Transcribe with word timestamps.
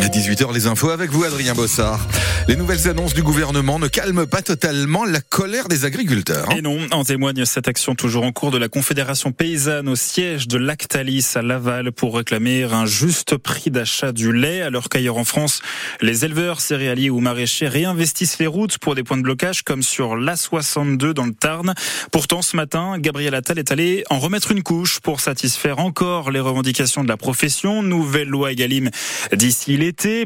À 0.00 0.06
18h, 0.06 0.54
les 0.54 0.66
infos 0.68 0.90
avec 0.90 1.10
vous, 1.10 1.24
Adrien 1.24 1.54
Bossard. 1.54 2.06
Les 2.46 2.54
nouvelles 2.54 2.88
annonces 2.88 3.14
du 3.14 3.22
gouvernement 3.22 3.80
ne 3.80 3.88
calment 3.88 4.26
pas 4.26 4.42
totalement 4.42 5.04
la 5.04 5.20
colère 5.20 5.66
des 5.66 5.84
agriculteurs. 5.84 6.48
Hein. 6.50 6.56
Et 6.56 6.62
non, 6.62 6.78
en 6.92 7.02
témoigne 7.02 7.44
cette 7.44 7.66
action 7.66 7.96
toujours 7.96 8.24
en 8.24 8.30
cours 8.30 8.52
de 8.52 8.58
la 8.58 8.68
Confédération 8.68 9.32
paysanne 9.32 9.88
au 9.88 9.96
siège 9.96 10.46
de 10.46 10.56
Lactalis 10.56 11.32
à 11.34 11.42
Laval 11.42 11.90
pour 11.90 12.16
réclamer 12.16 12.62
un 12.62 12.86
juste 12.86 13.36
prix 13.36 13.72
d'achat 13.72 14.12
du 14.12 14.32
lait, 14.32 14.62
alors 14.62 14.88
qu'ailleurs 14.88 15.18
en 15.18 15.24
France, 15.24 15.62
les 16.00 16.24
éleveurs 16.24 16.60
céréaliers 16.60 17.10
ou 17.10 17.18
maraîchers 17.18 17.68
réinvestissent 17.68 18.38
les 18.38 18.46
routes 18.46 18.78
pour 18.78 18.94
des 18.94 19.02
points 19.02 19.18
de 19.18 19.22
blocage 19.22 19.62
comme 19.62 19.82
sur 19.82 20.16
l'A62 20.16 21.12
dans 21.12 21.26
le 21.26 21.34
Tarn. 21.34 21.74
Pourtant, 22.12 22.40
ce 22.40 22.56
matin, 22.56 22.98
Gabriel 22.98 23.34
Attal 23.34 23.58
est 23.58 23.72
allé 23.72 24.04
en 24.10 24.20
remettre 24.20 24.52
une 24.52 24.62
couche 24.62 25.00
pour 25.00 25.20
satisfaire 25.20 25.80
encore 25.80 26.30
les 26.30 26.40
revendications 26.40 27.02
de 27.02 27.08
la 27.08 27.16
profession. 27.16 27.82
Nouvelle 27.82 28.28
loi 28.28 28.52
Egalim 28.52 28.90
d'ici 29.32 29.76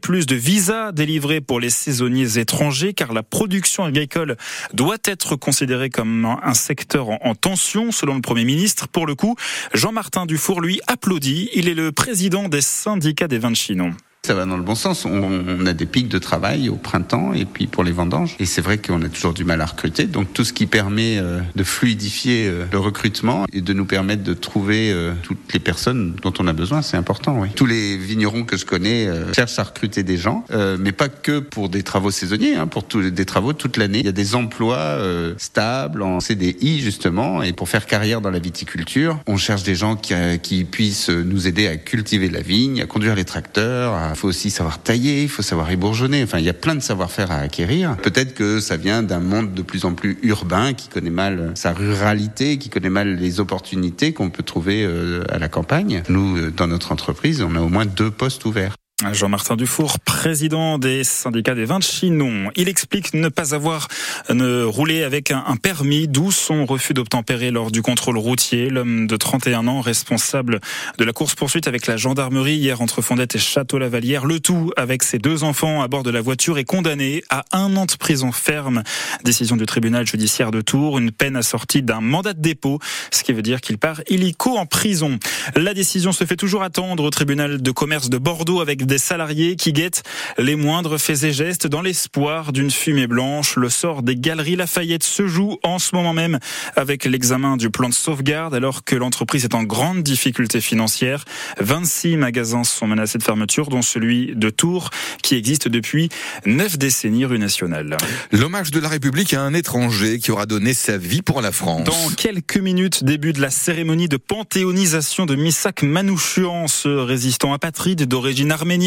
plus 0.00 0.26
de 0.26 0.34
visas 0.34 0.92
délivrés 0.92 1.40
pour 1.40 1.60
les 1.60 1.70
saisonniers 1.70 2.38
étrangers, 2.38 2.92
car 2.94 3.12
la 3.12 3.22
production 3.22 3.84
agricole 3.84 4.36
doit 4.72 4.98
être 5.04 5.36
considérée 5.36 5.90
comme 5.90 6.24
un 6.42 6.54
secteur 6.54 7.08
en 7.08 7.34
tension, 7.34 7.92
selon 7.92 8.14
le 8.14 8.20
Premier 8.20 8.44
ministre. 8.44 8.88
Pour 8.88 9.06
le 9.06 9.14
coup, 9.14 9.36
Jean-Martin 9.74 10.26
Dufour, 10.26 10.60
lui, 10.60 10.80
applaudit. 10.86 11.50
Il 11.54 11.68
est 11.68 11.74
le 11.74 11.92
président 11.92 12.48
des 12.48 12.60
syndicats 12.60 13.28
des 13.28 13.38
vins 13.38 13.50
de 13.50 13.56
Chinon. 13.56 13.94
Ça 14.26 14.34
va 14.34 14.44
dans 14.44 14.58
le 14.58 14.62
bon 14.62 14.74
sens. 14.74 15.06
On, 15.06 15.66
a 15.66 15.72
des 15.72 15.86
pics 15.86 16.08
de 16.08 16.18
travail 16.18 16.68
au 16.68 16.76
printemps 16.76 17.32
et 17.32 17.46
puis 17.46 17.66
pour 17.66 17.84
les 17.84 17.90
vendanges. 17.90 18.36
Et 18.38 18.44
c'est 18.44 18.60
vrai 18.60 18.76
qu'on 18.76 19.00
a 19.02 19.08
toujours 19.08 19.32
du 19.32 19.44
mal 19.44 19.62
à 19.62 19.66
recruter. 19.66 20.04
Donc 20.04 20.34
tout 20.34 20.44
ce 20.44 20.52
qui 20.52 20.66
permet 20.66 21.16
euh, 21.18 21.40
de 21.54 21.64
fluidifier 21.64 22.46
euh, 22.46 22.66
le 22.70 22.78
recrutement 22.78 23.46
et 23.52 23.62
de 23.62 23.72
nous 23.72 23.86
permettre 23.86 24.22
de 24.22 24.34
trouver 24.34 24.92
euh, 24.92 25.14
toutes 25.22 25.52
les 25.54 25.58
personnes 25.58 26.14
dont 26.22 26.34
on 26.38 26.46
a 26.48 26.52
besoin, 26.52 26.82
c'est 26.82 26.98
important. 26.98 27.40
Oui. 27.40 27.48
Tous 27.56 27.64
les 27.64 27.96
vignerons 27.96 28.44
que 28.44 28.58
je 28.58 28.66
connais 28.66 29.08
cherchent 29.34 29.58
à 29.58 29.62
recruter 29.62 30.02
des 30.02 30.18
gens, 30.18 30.44
mais 30.78 30.92
pas 30.92 31.08
que 31.08 31.38
pour 31.38 31.70
des 31.70 31.82
travaux 31.82 32.10
saisonniers, 32.10 32.56
hein, 32.56 32.66
pour 32.66 32.84
des 32.84 33.24
travaux 33.24 33.54
toute 33.54 33.78
l'année. 33.78 34.00
Il 34.00 34.06
y 34.06 34.10
a 34.10 34.12
des 34.12 34.34
emplois 34.34 34.98
stables 35.38 36.02
en 36.02 36.20
CDI 36.20 36.80
justement 36.80 37.42
et 37.42 37.52
pour 37.52 37.68
faire 37.68 37.86
carrière 37.86 38.20
dans 38.20 38.30
la 38.30 38.38
viticulture, 38.38 39.18
on 39.26 39.36
cherche 39.36 39.62
des 39.62 39.74
gens 39.74 39.96
qui, 39.96 40.64
puissent 40.64 41.08
nous 41.08 41.48
aider 41.48 41.66
à 41.66 41.76
cultiver 41.76 42.28
la 42.28 42.42
vigne, 42.42 42.82
à 42.82 42.86
conduire 42.86 43.14
les 43.14 43.24
tracteurs, 43.24 44.09
il 44.10 44.16
faut 44.16 44.28
aussi 44.28 44.50
savoir 44.50 44.82
tailler, 44.82 45.22
il 45.22 45.28
faut 45.28 45.42
savoir 45.42 45.70
ébourgeonner. 45.70 46.22
Enfin, 46.22 46.38
il 46.38 46.44
y 46.44 46.48
a 46.48 46.54
plein 46.54 46.74
de 46.74 46.80
savoir-faire 46.80 47.30
à 47.30 47.36
acquérir. 47.36 47.96
Peut-être 47.96 48.34
que 48.34 48.60
ça 48.60 48.76
vient 48.76 49.02
d'un 49.02 49.20
monde 49.20 49.54
de 49.54 49.62
plus 49.62 49.84
en 49.84 49.94
plus 49.94 50.18
urbain 50.22 50.72
qui 50.72 50.88
connaît 50.88 51.10
mal 51.10 51.52
sa 51.54 51.72
ruralité, 51.72 52.58
qui 52.58 52.68
connaît 52.68 52.90
mal 52.90 53.16
les 53.16 53.40
opportunités 53.40 54.12
qu'on 54.12 54.30
peut 54.30 54.42
trouver 54.42 54.84
euh, 54.84 55.24
à 55.30 55.38
la 55.38 55.48
campagne. 55.48 56.02
Nous, 56.08 56.36
euh, 56.36 56.50
dans 56.50 56.66
notre 56.66 56.92
entreprise, 56.92 57.42
on 57.42 57.54
a 57.56 57.60
au 57.60 57.68
moins 57.68 57.86
deux 57.86 58.10
postes 58.10 58.44
ouverts. 58.44 58.74
Jean-Martin 59.12 59.56
Dufour, 59.56 59.98
président 60.00 60.78
des 60.78 61.04
syndicats 61.04 61.54
des 61.54 61.64
vins 61.64 61.78
de 61.78 61.84
Chinon. 61.84 62.50
Il 62.54 62.68
explique 62.68 63.14
ne 63.14 63.28
pas 63.28 63.54
avoir 63.54 63.88
ne 64.28 64.62
rouler 64.62 65.02
avec 65.02 65.30
un, 65.30 65.56
permis, 65.56 66.06
d'où 66.06 66.30
son 66.30 66.66
refus 66.66 66.92
d'obtempérer 66.92 67.50
lors 67.50 67.70
du 67.70 67.82
contrôle 67.82 68.18
routier. 68.18 68.68
L'homme 68.68 69.06
de 69.06 69.16
31 69.16 69.66
ans, 69.68 69.80
responsable 69.80 70.60
de 70.98 71.04
la 71.04 71.12
course-poursuite 71.12 71.66
avec 71.66 71.86
la 71.86 71.96
gendarmerie 71.96 72.56
hier 72.56 72.80
entre 72.82 73.00
Fondette 73.00 73.36
et 73.36 73.38
Château-Lavalière. 73.38 74.26
Le 74.26 74.38
tout 74.38 74.70
avec 74.76 75.02
ses 75.02 75.18
deux 75.18 75.44
enfants 75.44 75.82
à 75.82 75.88
bord 75.88 76.02
de 76.02 76.10
la 76.10 76.20
voiture 76.20 76.58
est 76.58 76.64
condamné 76.64 77.24
à 77.30 77.44
un 77.52 77.76
an 77.76 77.86
de 77.86 77.94
prison 77.94 78.32
ferme. 78.32 78.82
Décision 79.24 79.56
du 79.56 79.64
tribunal 79.64 80.06
judiciaire 80.06 80.50
de 80.50 80.60
Tours, 80.60 80.98
une 80.98 81.10
peine 81.10 81.36
assortie 81.36 81.82
d'un 81.82 82.00
mandat 82.00 82.34
de 82.34 82.40
dépôt, 82.40 82.78
ce 83.10 83.24
qui 83.24 83.32
veut 83.32 83.42
dire 83.42 83.62
qu'il 83.62 83.78
part 83.78 84.02
illico 84.08 84.58
en 84.58 84.66
prison. 84.66 85.18
La 85.56 85.72
décision 85.72 86.12
se 86.12 86.24
fait 86.24 86.36
toujours 86.36 86.62
attendre 86.62 87.02
au 87.02 87.10
tribunal 87.10 87.62
de 87.62 87.70
commerce 87.70 88.10
de 88.10 88.18
Bordeaux 88.18 88.60
avec 88.60 88.89
des 88.90 88.98
salariés 88.98 89.54
qui 89.54 89.72
guettent 89.72 90.02
les 90.36 90.56
moindres 90.56 91.00
faits 91.00 91.22
et 91.22 91.32
gestes 91.32 91.68
dans 91.68 91.80
l'espoir 91.80 92.52
d'une 92.52 92.72
fumée 92.72 93.06
blanche. 93.06 93.54
Le 93.54 93.68
sort 93.68 94.02
des 94.02 94.16
galeries 94.16 94.56
Lafayette 94.56 95.04
se 95.04 95.28
joue 95.28 95.58
en 95.62 95.78
ce 95.78 95.94
moment 95.94 96.12
même 96.12 96.40
avec 96.74 97.04
l'examen 97.04 97.56
du 97.56 97.70
plan 97.70 97.88
de 97.88 97.94
sauvegarde 97.94 98.52
alors 98.52 98.82
que 98.82 98.96
l'entreprise 98.96 99.44
est 99.44 99.54
en 99.54 99.62
grande 99.62 100.02
difficulté 100.02 100.60
financière. 100.60 101.24
26 101.60 102.16
magasins 102.16 102.64
sont 102.64 102.88
menacés 102.88 103.18
de 103.18 103.22
fermeture, 103.22 103.68
dont 103.68 103.82
celui 103.82 104.34
de 104.34 104.50
Tours 104.50 104.90
qui 105.22 105.36
existe 105.36 105.68
depuis 105.68 106.08
9 106.44 106.76
décennies 106.76 107.26
rue 107.26 107.38
nationale. 107.38 107.96
L'hommage 108.32 108.72
de 108.72 108.80
la 108.80 108.88
République 108.88 109.34
à 109.34 109.40
un 109.40 109.54
étranger 109.54 110.18
qui 110.18 110.32
aura 110.32 110.46
donné 110.46 110.74
sa 110.74 110.98
vie 110.98 111.22
pour 111.22 111.42
la 111.42 111.52
France. 111.52 111.84
Dans 111.84 112.10
quelques 112.16 112.58
minutes, 112.58 113.04
début 113.04 113.32
de 113.32 113.40
la 113.40 113.50
cérémonie 113.50 114.08
de 114.08 114.16
panthéonisation 114.16 115.26
de 115.26 115.36
Misak 115.36 115.84
Manouchian, 115.84 116.66
ce 116.66 116.88
résistant 116.88 117.52
apatride 117.52 118.06
d'origine 118.06 118.50
arménienne 118.50 118.79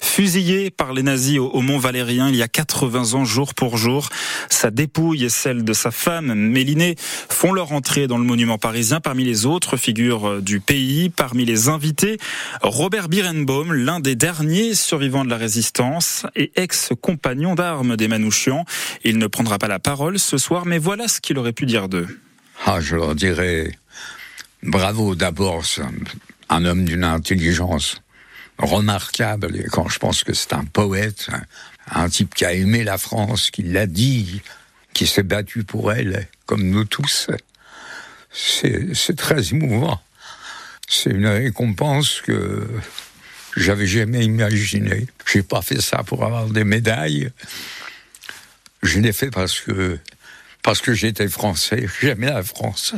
fusillé 0.00 0.70
par 0.70 0.92
les 0.92 1.02
nazis 1.02 1.38
au, 1.38 1.60
Mont 1.60 1.78
Valérien 1.78 2.28
il 2.28 2.36
y 2.36 2.42
a 2.42 2.48
80 2.48 3.14
ans 3.14 3.24
jour 3.24 3.54
pour 3.54 3.76
jour. 3.76 4.08
Sa 4.50 4.70
dépouille 4.70 5.24
et 5.24 5.28
celle 5.28 5.64
de 5.64 5.72
sa 5.72 5.90
femme, 5.90 6.34
Mélinée, 6.34 6.96
font 6.98 7.52
leur 7.52 7.72
entrée 7.72 8.06
dans 8.06 8.18
le 8.18 8.24
monument 8.24 8.58
parisien 8.58 9.00
parmi 9.00 9.24
les 9.24 9.46
autres 9.46 9.76
figures 9.76 10.40
du 10.40 10.60
pays. 10.60 11.08
Parmi 11.08 11.44
les 11.44 11.68
invités, 11.68 12.18
Robert 12.62 13.08
Birenbaum, 13.08 13.72
l'un 13.72 14.00
des 14.00 14.14
derniers 14.14 14.74
survivants 14.74 15.24
de 15.24 15.30
la 15.30 15.36
résistance 15.36 16.26
et 16.36 16.52
ex-compagnon 16.56 17.54
d'armes 17.54 17.96
des 17.96 18.08
Manouchians. 18.08 18.64
Il 19.04 19.18
ne 19.18 19.26
prendra 19.26 19.58
pas 19.58 19.68
la 19.68 19.78
parole 19.78 20.18
ce 20.18 20.38
soir, 20.38 20.66
mais 20.66 20.78
voilà 20.78 21.08
ce 21.08 21.20
qu'il 21.20 21.38
aurait 21.38 21.52
pu 21.52 21.66
dire 21.66 21.88
d'eux. 21.88 22.06
Ah, 22.66 22.80
je 22.80 22.96
leur 22.96 23.14
dirais 23.14 23.72
bravo 24.64 25.14
d'abord, 25.14 25.62
un 26.48 26.64
homme 26.64 26.84
d'une 26.84 27.04
intelligence 27.04 28.00
remarquable. 28.58 29.56
Et 29.56 29.64
quand 29.64 29.88
je 29.88 29.98
pense 29.98 30.24
que 30.24 30.34
c'est 30.34 30.52
un 30.52 30.64
poète, 30.64 31.28
un, 31.90 32.08
type 32.08 32.34
qui 32.34 32.44
a 32.44 32.52
aimé 32.52 32.84
la 32.84 32.98
France, 32.98 33.50
qui 33.50 33.62
l'a 33.62 33.86
dit, 33.86 34.42
qui 34.92 35.06
s'est 35.06 35.22
battu 35.22 35.64
pour 35.64 35.92
elle, 35.92 36.28
comme 36.46 36.62
nous 36.62 36.84
tous, 36.84 37.28
c'est 38.32 39.16
très 39.16 39.50
émouvant. 39.50 40.00
C'est 40.88 41.10
une 41.10 41.26
récompense 41.26 42.20
que 42.20 42.66
j'avais 43.56 43.86
jamais 43.86 44.24
imaginée. 44.24 45.06
J'ai 45.30 45.42
pas 45.42 45.62
fait 45.62 45.80
ça 45.80 46.02
pour 46.04 46.24
avoir 46.24 46.46
des 46.46 46.64
médailles. 46.64 47.30
Je 48.82 49.00
l'ai 49.00 49.12
fait 49.12 49.30
parce 49.30 49.60
que 49.60 49.98
parce 50.62 50.80
que 50.80 50.94
j'étais 50.94 51.28
français. 51.28 51.86
J'aimais 52.00 52.30
la 52.30 52.42
France, 52.42 52.94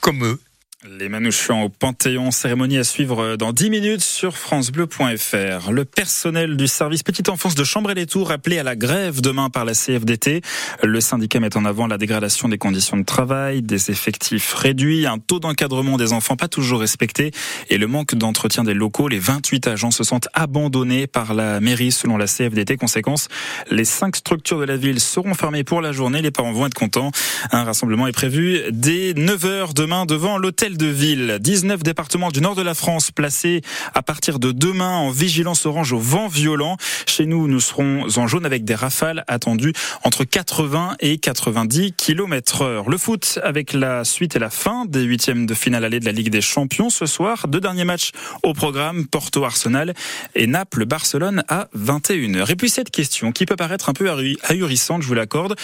comme 0.00 0.24
eux. 0.24 0.40
Les 0.86 1.08
Manouchians 1.08 1.62
au 1.62 1.70
Panthéon, 1.70 2.30
cérémonie 2.30 2.76
à 2.76 2.84
suivre 2.84 3.36
dans 3.36 3.54
10 3.54 3.70
minutes 3.70 4.02
sur 4.02 4.36
francebleu.fr. 4.36 5.72
Le 5.72 5.84
personnel 5.86 6.58
du 6.58 6.68
service 6.68 7.02
petite 7.02 7.30
enfance 7.30 7.54
de 7.54 7.64
Chambre 7.64 7.90
et 7.92 7.94
les 7.94 8.04
Tours 8.04 8.30
appelé 8.30 8.58
à 8.58 8.62
la 8.62 8.76
grève 8.76 9.22
demain 9.22 9.48
par 9.48 9.64
la 9.64 9.72
CFDT. 9.72 10.42
Le 10.82 11.00
syndicat 11.00 11.40
met 11.40 11.56
en 11.56 11.64
avant 11.64 11.86
la 11.86 11.96
dégradation 11.96 12.50
des 12.50 12.58
conditions 12.58 12.98
de 12.98 13.02
travail, 13.02 13.62
des 13.62 13.90
effectifs 13.90 14.52
réduits, 14.52 15.06
un 15.06 15.18
taux 15.18 15.40
d'encadrement 15.40 15.96
des 15.96 16.12
enfants 16.12 16.36
pas 16.36 16.48
toujours 16.48 16.80
respecté 16.80 17.30
et 17.70 17.78
le 17.78 17.86
manque 17.86 18.14
d'entretien 18.14 18.62
des 18.62 18.74
locaux. 18.74 19.08
Les 19.08 19.18
28 19.18 19.66
agents 19.68 19.90
se 19.90 20.04
sentent 20.04 20.28
abandonnés 20.34 21.06
par 21.06 21.32
la 21.32 21.60
mairie 21.60 21.92
selon 21.92 22.18
la 22.18 22.26
CFDT. 22.26 22.76
Conséquence, 22.76 23.28
les 23.70 23.86
cinq 23.86 24.16
structures 24.16 24.58
de 24.58 24.64
la 24.66 24.76
ville 24.76 25.00
seront 25.00 25.32
fermées 25.32 25.64
pour 25.64 25.80
la 25.80 25.92
journée. 25.92 26.20
Les 26.20 26.30
parents 26.30 26.52
vont 26.52 26.66
être 26.66 26.74
contents. 26.74 27.10
Un 27.52 27.64
rassemblement 27.64 28.06
est 28.06 28.12
prévu 28.12 28.60
dès 28.70 29.14
9h 29.14 29.72
demain 29.72 30.04
devant 30.04 30.36
l'hôtel 30.36 30.73
de 30.76 30.86
ville. 30.86 31.38
19 31.40 31.82
départements 31.82 32.30
du 32.30 32.40
nord 32.40 32.54
de 32.54 32.62
la 32.62 32.74
France 32.74 33.10
placés 33.10 33.62
à 33.94 34.02
partir 34.02 34.38
de 34.38 34.52
demain 34.52 34.96
en 34.96 35.10
vigilance 35.10 35.66
orange 35.66 35.92
au 35.92 35.98
vent 35.98 36.28
violent. 36.28 36.76
Chez 37.06 37.26
nous, 37.26 37.48
nous 37.48 37.60
serons 37.60 38.06
en 38.16 38.26
jaune 38.26 38.46
avec 38.46 38.64
des 38.64 38.74
rafales 38.74 39.24
attendues 39.28 39.72
entre 40.02 40.24
80 40.24 40.96
et 41.00 41.18
90 41.18 41.92
km 41.92 42.62
heure. 42.62 42.88
Le 42.88 42.98
foot 42.98 43.38
avec 43.42 43.72
la 43.72 44.04
suite 44.04 44.36
et 44.36 44.38
la 44.38 44.50
fin 44.50 44.84
des 44.86 45.02
huitièmes 45.02 45.46
de 45.46 45.54
finale 45.54 45.84
allée 45.84 46.00
de 46.00 46.04
la 46.04 46.12
Ligue 46.12 46.30
des 46.30 46.40
Champions 46.40 46.90
ce 46.90 47.06
soir. 47.06 47.48
Deux 47.48 47.60
derniers 47.60 47.84
matchs 47.84 48.10
au 48.42 48.52
programme, 48.52 49.06
Porto-Arsenal 49.06 49.94
et 50.34 50.46
Naples-Barcelone 50.46 51.44
à 51.48 51.68
21h. 51.76 52.50
Et 52.50 52.56
puis 52.56 52.70
cette 52.70 52.90
question 52.90 53.32
qui 53.32 53.46
peut 53.46 53.56
paraître 53.56 53.88
un 53.88 53.92
peu 53.92 54.10
ahurissante, 54.42 55.02
je 55.02 55.08
vous 55.08 55.14
l'accorde. 55.14 55.56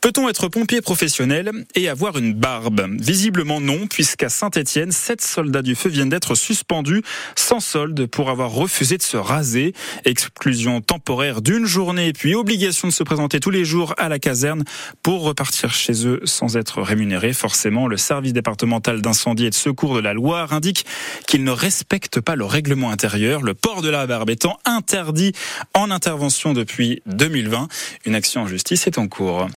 Peut-on 0.00 0.28
être 0.28 0.48
pompier 0.48 0.80
professionnel 0.80 1.50
et 1.74 1.88
avoir 1.88 2.18
une 2.18 2.34
barbe? 2.34 2.86
Visiblement 2.98 3.60
non, 3.60 3.86
puisqu'à 3.86 4.28
saint 4.28 4.50
Etienne, 4.58 4.92
sept 4.92 5.20
soldats 5.20 5.62
du 5.62 5.74
feu 5.74 5.88
viennent 5.88 6.08
d'être 6.08 6.34
suspendus 6.34 7.02
sans 7.34 7.60
solde 7.60 8.06
pour 8.06 8.30
avoir 8.30 8.50
refusé 8.50 8.96
de 8.96 9.02
se 9.02 9.16
raser. 9.16 9.72
Exclusion 10.04 10.80
temporaire 10.80 11.42
d'une 11.42 11.66
journée, 11.66 12.12
puis 12.12 12.34
obligation 12.34 12.88
de 12.88 12.92
se 12.92 13.02
présenter 13.02 13.40
tous 13.40 13.50
les 13.50 13.64
jours 13.64 13.94
à 13.98 14.08
la 14.08 14.18
caserne 14.18 14.64
pour 15.02 15.22
repartir 15.22 15.72
chez 15.72 16.06
eux 16.06 16.20
sans 16.24 16.56
être 16.56 16.82
rémunérés. 16.82 17.32
Forcément, 17.32 17.86
le 17.86 17.96
service 17.96 18.32
départemental 18.32 19.02
d'incendie 19.02 19.46
et 19.46 19.50
de 19.50 19.54
secours 19.54 19.94
de 19.94 20.00
la 20.00 20.14
Loire 20.14 20.52
indique 20.52 20.86
qu'ils 21.26 21.44
ne 21.44 21.50
respectent 21.50 22.20
pas 22.20 22.36
le 22.36 22.44
règlement 22.44 22.90
intérieur, 22.90 23.42
le 23.42 23.54
port 23.54 23.82
de 23.82 23.90
la 23.90 24.06
barbe 24.06 24.30
étant 24.30 24.58
interdit 24.64 25.32
en 25.74 25.90
intervention 25.90 26.52
depuis 26.52 27.02
2020. 27.06 27.68
Une 28.04 28.14
action 28.14 28.42
en 28.42 28.46
justice 28.46 28.86
est 28.86 28.98
en 28.98 29.08
cours. 29.08 29.38